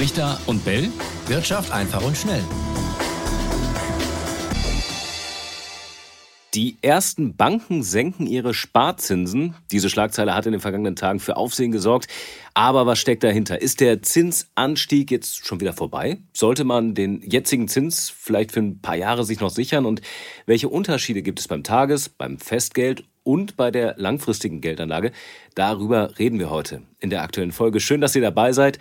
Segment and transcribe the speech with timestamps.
[0.00, 0.88] Richter und Bell.
[1.26, 2.42] Wirtschaft einfach und schnell.
[6.54, 9.56] Die ersten Banken senken ihre Sparzinsen.
[9.70, 12.08] Diese Schlagzeile hat in den vergangenen Tagen für Aufsehen gesorgt.
[12.54, 13.60] Aber was steckt dahinter?
[13.60, 16.16] Ist der Zinsanstieg jetzt schon wieder vorbei?
[16.34, 19.84] Sollte man den jetzigen Zins vielleicht für ein paar Jahre sich noch sichern?
[19.84, 20.00] Und
[20.46, 25.12] welche Unterschiede gibt es beim Tages-, beim Festgeld und bei der langfristigen Geldanlage?
[25.54, 27.80] Darüber reden wir heute in der aktuellen Folge.
[27.80, 28.78] Schön, dass ihr dabei seid.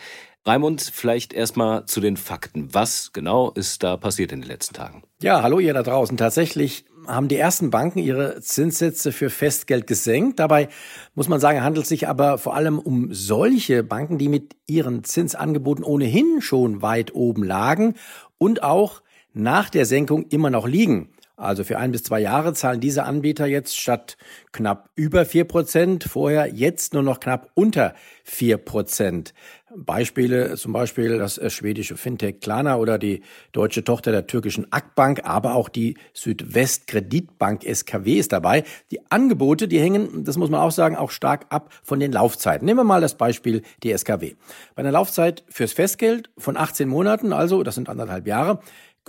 [0.49, 2.73] Raimund, vielleicht erstmal zu den Fakten.
[2.73, 5.03] Was genau ist da passiert in den letzten Tagen?
[5.21, 6.17] Ja, hallo ihr da draußen.
[6.17, 10.39] Tatsächlich haben die ersten Banken ihre Zinssätze für Festgeld gesenkt.
[10.39, 10.69] Dabei
[11.13, 15.03] muss man sagen, handelt es sich aber vor allem um solche Banken, die mit ihren
[15.03, 17.93] Zinsangeboten ohnehin schon weit oben lagen
[18.39, 21.09] und auch nach der Senkung immer noch liegen.
[21.39, 24.17] Also für ein bis zwei Jahre zahlen diese Anbieter jetzt statt
[24.51, 27.93] knapp über vier Prozent vorher jetzt nur noch knapp unter
[28.25, 29.33] vier Prozent.
[29.75, 35.21] Beispiele zum Beispiel das äh, schwedische Fintech Klarna oder die deutsche Tochter der türkischen Akbank,
[35.23, 38.63] aber auch die Südwestkreditbank SKW ist dabei.
[38.91, 42.65] Die Angebote, die hängen, das muss man auch sagen, auch stark ab von den Laufzeiten.
[42.65, 44.33] Nehmen wir mal das Beispiel die SKW.
[44.75, 48.59] Bei einer Laufzeit fürs Festgeld von 18 Monaten, also das sind anderthalb Jahre,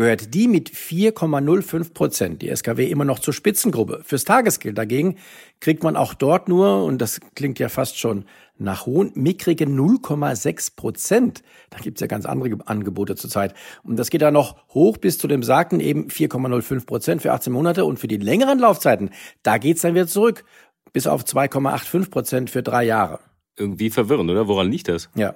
[0.00, 4.00] gehört die mit 4,05 Prozent, die SKW, immer noch zur Spitzengruppe.
[4.02, 5.16] Fürs Tagesgeld dagegen
[5.60, 8.24] kriegt man auch dort nur, und das klingt ja fast schon
[8.56, 11.42] nach hohen, mickrige 0,6 Prozent.
[11.68, 13.52] Da gibt's ja ganz andere Angebote zurzeit.
[13.82, 17.52] Und das geht dann noch hoch bis zu dem sagten eben 4,05 Prozent für 18
[17.52, 17.84] Monate.
[17.84, 19.10] Und für die längeren Laufzeiten,
[19.42, 20.44] da geht's dann wieder zurück
[20.94, 23.20] bis auf 2,85 Prozent für drei Jahre.
[23.56, 24.48] Irgendwie verwirrend, oder?
[24.48, 25.08] Woran liegt das?
[25.14, 25.34] Ja.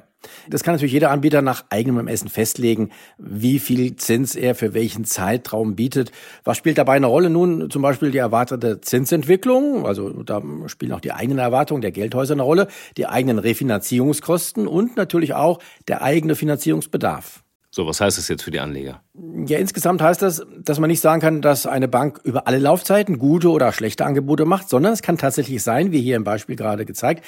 [0.48, 5.05] Das kann natürlich jeder Anbieter nach eigenem Essen festlegen, wie viel Zins er für welchen
[5.05, 6.12] Zeitraum bietet.
[6.45, 7.29] Was spielt dabei eine Rolle?
[7.29, 12.33] Nun zum Beispiel die erwartete Zinsentwicklung, also da spielen auch die eigenen Erwartungen der Geldhäuser
[12.33, 17.42] eine Rolle, die eigenen Refinanzierungskosten und natürlich auch der eigene Finanzierungsbedarf.
[17.70, 19.03] So, was heißt das jetzt für die Anleger?
[19.47, 23.19] Ja, insgesamt heißt das, dass man nicht sagen kann, dass eine Bank über alle Laufzeiten
[23.19, 26.85] gute oder schlechte Angebote macht, sondern es kann tatsächlich sein, wie hier im Beispiel gerade
[26.85, 27.25] gezeigt,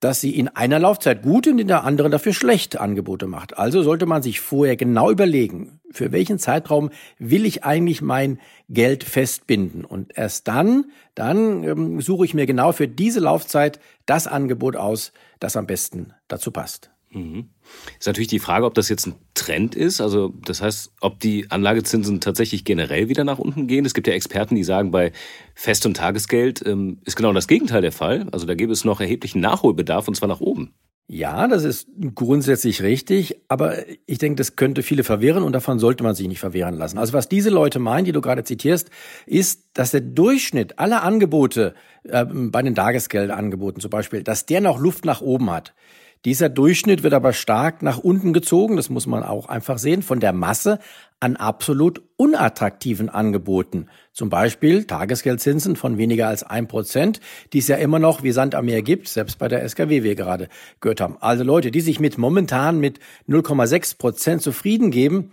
[0.00, 3.58] dass sie in einer Laufzeit gute und in der anderen dafür schlechte Angebote macht.
[3.58, 8.38] Also sollte man sich vorher genau überlegen, für welchen Zeitraum will ich eigentlich mein
[8.68, 9.84] Geld festbinden.
[9.84, 15.12] Und erst dann, dann ähm, suche ich mir genau für diese Laufzeit das Angebot aus,
[15.40, 16.90] das am besten dazu passt.
[17.10, 17.50] Mhm.
[17.98, 20.00] Ist natürlich die Frage, ob das jetzt ein Trend ist.
[20.00, 23.86] Also das heißt, ob die Anlagezinsen tatsächlich generell wieder nach unten gehen.
[23.86, 25.12] Es gibt ja Experten, die sagen, bei
[25.54, 28.28] Fest- und Tagesgeld ähm, ist genau das Gegenteil der Fall.
[28.32, 30.74] Also da gäbe es noch erheblichen Nachholbedarf und zwar nach oben.
[31.10, 36.04] Ja, das ist grundsätzlich richtig, aber ich denke, das könnte viele verwirren und davon sollte
[36.04, 36.98] man sich nicht verwehren lassen.
[36.98, 38.90] Also was diese Leute meinen, die du gerade zitierst,
[39.24, 41.72] ist, dass der Durchschnitt aller Angebote
[42.04, 45.74] äh, bei den Tagesgeldangeboten zum Beispiel, dass der noch Luft nach oben hat.
[46.24, 50.18] Dieser Durchschnitt wird aber stark nach unten gezogen, das muss man auch einfach sehen, von
[50.18, 50.80] der Masse
[51.20, 53.86] an absolut unattraktiven Angeboten.
[54.12, 57.20] Zum Beispiel Tagesgeldzinsen von weniger als ein Prozent,
[57.52, 60.16] die es ja immer noch wie Sand am Meer gibt, selbst bei der SKW wir
[60.16, 60.48] gerade
[60.80, 61.16] gehört haben.
[61.20, 65.30] Also Leute, die sich mit momentan mit 0,6 Prozent zufrieden geben,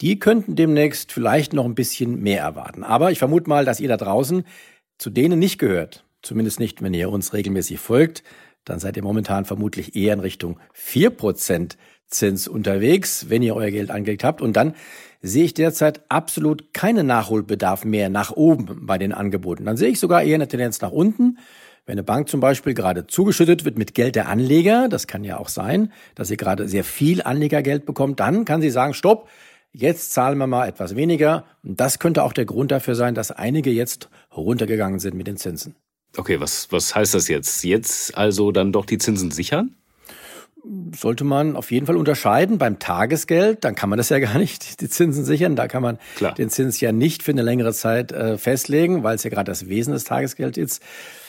[0.00, 2.82] die könnten demnächst vielleicht noch ein bisschen mehr erwarten.
[2.84, 4.44] Aber ich vermute mal, dass ihr da draußen
[4.98, 6.04] zu denen nicht gehört.
[6.22, 8.22] Zumindest nicht, wenn ihr uns regelmäßig folgt
[8.66, 11.78] dann seid ihr momentan vermutlich eher in Richtung vier Prozent
[12.08, 14.40] Zins unterwegs, wenn ihr euer Geld angelegt habt.
[14.40, 14.74] Und dann
[15.22, 19.64] sehe ich derzeit absolut keinen Nachholbedarf mehr nach oben bei den Angeboten.
[19.64, 21.38] Dann sehe ich sogar eher eine Tendenz nach unten.
[21.84, 25.38] Wenn eine Bank zum Beispiel gerade zugeschüttet wird mit Geld der Anleger, das kann ja
[25.38, 29.28] auch sein, dass sie gerade sehr viel Anlegergeld bekommt, dann kann sie sagen, stopp,
[29.72, 31.44] jetzt zahlen wir mal etwas weniger.
[31.62, 35.36] Und das könnte auch der Grund dafür sein, dass einige jetzt runtergegangen sind mit den
[35.36, 35.76] Zinsen.
[36.16, 37.64] Okay, was, was heißt das jetzt?
[37.64, 39.74] Jetzt also dann doch die Zinsen sichern?
[40.96, 42.58] sollte man auf jeden Fall unterscheiden.
[42.58, 45.56] Beim Tagesgeld, dann kann man das ja gar nicht, die Zinsen sichern.
[45.56, 46.34] Da kann man Klar.
[46.34, 49.68] den Zins ja nicht für eine längere Zeit äh, festlegen, weil es ja gerade das
[49.68, 50.82] Wesen des Tagesgelds ist,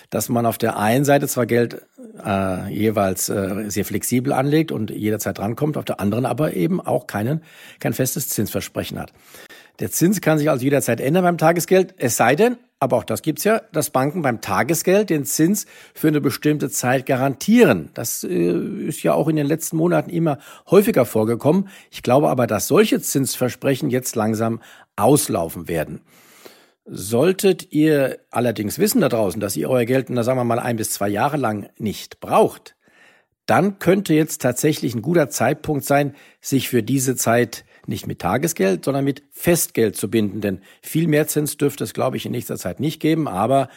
[0.10, 1.82] dass man auf der einen Seite zwar Geld
[2.26, 7.08] äh, jeweils äh, sehr flexibel anlegt und jederzeit drankommt, auf der anderen aber eben auch
[7.08, 7.44] keinen,
[7.80, 9.12] kein festes Zinsversprechen hat.
[9.80, 13.24] Der Zins kann sich also jederzeit ändern beim Tagesgeld, es sei denn, aber auch das
[13.24, 15.66] gibt's ja, dass Banken beim Tagesgeld den Zins
[15.96, 17.90] für eine bestimmte Zeit garantieren.
[17.96, 18.28] Das äh,
[18.88, 20.38] ist ja auch in den letzten Monaten immer
[20.70, 21.70] häufiger vorgekommen.
[21.90, 24.62] Ich glaube aber, dass solche Zinsversprechen jetzt langsam
[24.96, 26.02] auslaufen werden.
[26.86, 30.78] Solltet ihr allerdings wissen da draußen, dass ihr euer Geld, na sagen wir mal, ein
[30.78, 32.76] bis zwei Jahre lang nicht braucht,
[33.48, 38.86] dann könnte jetzt tatsächlich ein guter Zeitpunkt sein, sich für diese Zeit nicht mit Tagesgeld,
[38.86, 40.42] sondern mit Festgeld zu binden.
[40.42, 43.28] Denn viel mehr Zins dürfte es, glaube ich, in nächster Zeit nicht geben.
[43.28, 43.70] Aber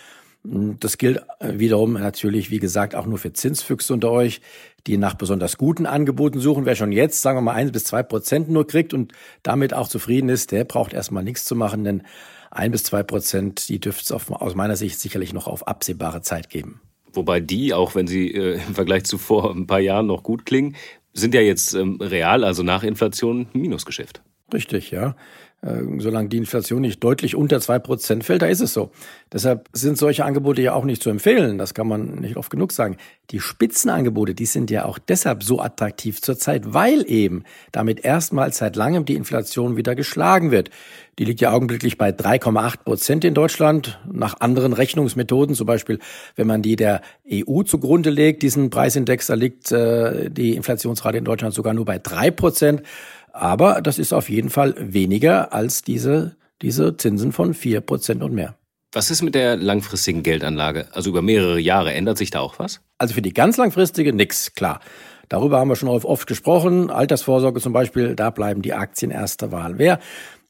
[0.45, 4.41] hm, das gilt äh, wiederum natürlich, wie gesagt, auch nur für Zinsfüchse unter euch.
[4.87, 6.65] die nach besonders guten Angeboten suchen.
[6.65, 9.13] Wer schon jetzt, sagen wir mal, eins bis zwei Prozent nur kriegt und
[9.43, 12.03] damit auch zufrieden ist, der braucht erstmal nichts zu machen, denn
[12.51, 16.51] ein bis zwei Prozent, die dürfte es aus meiner Sicht sicherlich noch auf absehbare Zeit
[16.51, 16.81] geben.
[17.13, 20.47] Wobei die, auch wenn sie äh, im Vergleich zu vor ein paar Jahren noch gut
[20.47, 20.77] klingen,
[21.13, 24.23] sind ja jetzt ähm, real, also nach Inflation, Minusgeschäft.
[24.53, 25.17] Richtig, ja.
[25.63, 28.93] Äh, solange die Inflation nicht deutlich unter zwei Prozent fällt, da ist es so.
[29.31, 31.59] Deshalb sind solche Angebote ja auch nicht zu empfehlen.
[31.59, 32.97] Das kann man nicht oft genug sagen.
[33.31, 38.75] Die Spitzenangebote, die sind ja auch deshalb so attraktiv zurzeit, weil eben damit erstmals seit
[38.75, 40.71] langem die Inflation wieder geschlagen wird.
[41.19, 44.01] Die liegt ja augenblicklich bei 3,8 Prozent in Deutschland.
[44.11, 45.99] Nach anderen Rechnungsmethoden, zum Beispiel,
[46.37, 51.25] wenn man die der EU zugrunde legt, diesen Preisindex, da liegt äh, die Inflationsrate in
[51.27, 52.83] Deutschland sogar nur bei drei Prozent.
[53.33, 58.33] Aber das ist auf jeden Fall weniger als diese, diese Zinsen von vier Prozent und
[58.33, 58.57] mehr.
[58.93, 60.89] Was ist mit der langfristigen Geldanlage?
[60.93, 62.81] Also über mehrere Jahre ändert sich da auch was?
[62.99, 64.81] Also für die ganz langfristige nix, klar.
[65.29, 66.91] Darüber haben wir schon oft gesprochen.
[66.91, 69.79] Altersvorsorge zum Beispiel, da bleiben die Aktien erster Wahl.
[69.79, 70.01] Wer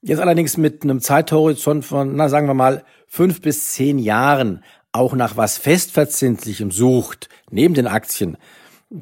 [0.01, 5.15] jetzt allerdings mit einem Zeithorizont von, na sagen wir mal, fünf bis zehn Jahren auch
[5.15, 8.39] nach was Festverzinslichem sucht, neben den Aktien,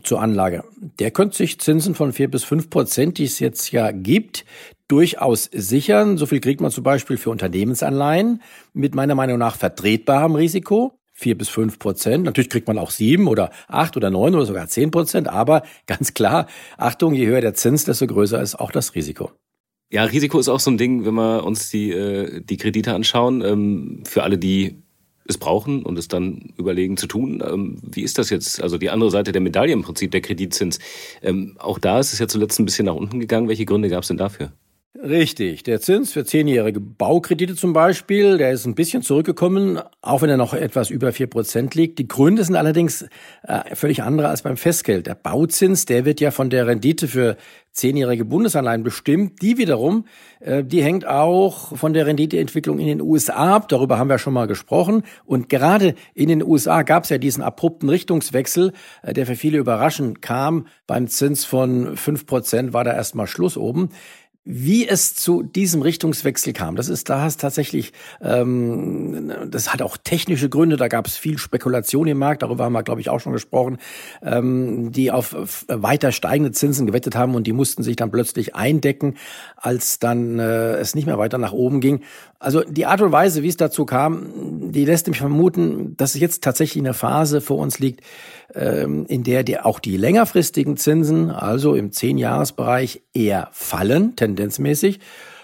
[0.02, 0.64] zur Anlage.
[0.98, 4.44] Der könnte sich Zinsen von vier bis fünf Prozent, die es jetzt ja gibt,
[4.86, 6.18] durchaus sichern.
[6.18, 8.42] So viel kriegt man zum Beispiel für Unternehmensanleihen
[8.72, 10.92] mit meiner Meinung nach vertretbarem Risiko.
[11.12, 12.24] Vier bis fünf Prozent.
[12.24, 15.28] Natürlich kriegt man auch sieben oder acht oder neun oder sogar zehn Prozent.
[15.28, 16.46] Aber ganz klar,
[16.76, 19.32] Achtung, je höher der Zins, desto größer ist auch das Risiko.
[19.90, 23.40] Ja, Risiko ist auch so ein Ding, wenn wir uns die, äh, die Kredite anschauen.
[23.40, 24.82] Ähm, für alle, die
[25.28, 27.42] es brauchen und es dann überlegen zu tun.
[27.46, 28.62] Ähm, wie ist das jetzt?
[28.62, 30.78] Also die andere Seite der Medaille im Prinzip, der Kreditzins.
[31.22, 33.48] Ähm, auch da ist es ja zuletzt ein bisschen nach unten gegangen.
[33.48, 34.52] Welche Gründe gab es denn dafür?
[34.94, 35.62] Richtig.
[35.62, 40.38] Der Zins für zehnjährige Baukredite zum Beispiel, der ist ein bisschen zurückgekommen, auch wenn er
[40.38, 41.98] noch etwas über vier Prozent liegt.
[41.98, 43.06] Die Gründe sind allerdings
[43.42, 45.06] äh, völlig andere als beim Festgeld.
[45.06, 47.36] Der Bauzins, der wird ja von der Rendite für
[47.70, 49.40] zehnjährige Bundesanleihen bestimmt.
[49.40, 50.06] Die wiederum,
[50.40, 53.68] äh, die hängt auch von der Renditeentwicklung in den USA ab.
[53.68, 55.02] Darüber haben wir schon mal gesprochen.
[55.26, 59.58] Und gerade in den USA gab es ja diesen abrupten Richtungswechsel, äh, der für viele
[59.58, 60.66] überraschend kam.
[60.86, 63.90] Beim Zins von fünf Prozent war da erstmal Schluss oben.
[64.50, 67.92] Wie es zu diesem Richtungswechsel kam, das ist da hast tatsächlich,
[68.22, 70.78] ähm, das hat auch technische Gründe.
[70.78, 72.40] Da gab es viel Spekulation im Markt.
[72.40, 73.76] Darüber haben wir, glaube ich, auch schon gesprochen,
[74.22, 75.36] ähm, die auf
[75.68, 79.16] weiter steigende Zinsen gewettet haben und die mussten sich dann plötzlich eindecken,
[79.54, 82.00] als dann äh, es nicht mehr weiter nach oben ging.
[82.40, 86.20] Also die Art und Weise, wie es dazu kam, die lässt mich vermuten, dass es
[86.20, 88.00] jetzt tatsächlich eine Phase vor uns liegt,
[88.54, 95.00] ähm, in der die, auch die längerfristigen Zinsen, also im Zehn-Jahres-Bereich, eher fallen, tendenzmäßig.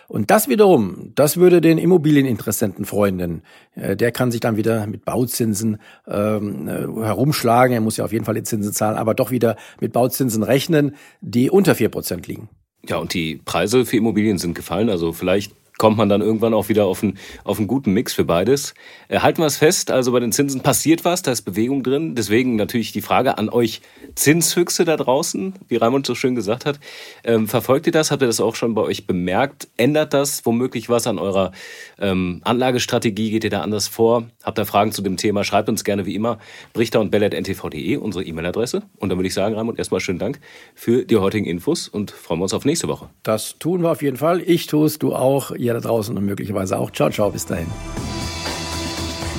[0.06, 3.42] Und das wiederum, das würde den Immobilieninteressenten freuen, denn
[3.74, 7.74] äh, der kann sich dann wieder mit Bauzinsen ähm, äh, herumschlagen.
[7.74, 10.94] Er muss ja auf jeden Fall die Zinsen zahlen, aber doch wieder mit Bauzinsen rechnen,
[11.22, 12.50] die unter vier Prozent liegen.
[12.86, 14.90] Ja, und die Preise für Immobilien sind gefallen.
[14.90, 18.24] Also vielleicht kommt man dann irgendwann auch wieder auf einen, auf einen guten Mix für
[18.24, 18.74] beides.
[19.08, 22.14] Äh, halten wir es fest, also bei den Zinsen passiert was, da ist Bewegung drin.
[22.14, 23.80] Deswegen natürlich die Frage an euch
[24.14, 26.78] Zinshüchse da draußen, wie Raimund so schön gesagt hat.
[27.24, 28.10] Ähm, verfolgt ihr das?
[28.10, 29.68] Habt ihr das auch schon bei euch bemerkt?
[29.76, 31.52] Ändert das womöglich was an eurer
[31.98, 33.30] ähm, Anlagestrategie?
[33.30, 34.24] Geht ihr da anders vor?
[34.44, 35.42] Habt ihr Fragen zu dem Thema?
[35.42, 36.38] Schreibt uns gerne wie immer
[36.72, 38.82] brichter und bellet.ntv.de, unsere E-Mail-Adresse.
[38.98, 40.38] Und dann würde ich sagen, Raimund, erstmal schönen Dank
[40.74, 43.08] für die heutigen Infos und freuen wir uns auf nächste Woche.
[43.24, 44.40] Das tun wir auf jeden Fall.
[44.40, 46.90] Ich tue es, du auch ihr da draußen und möglicherweise auch.
[46.90, 47.66] Ciao, ciao, bis dahin.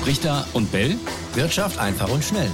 [0.06, 0.96] Richter und Bell.
[1.34, 2.52] Wirtschaft einfach und schnell.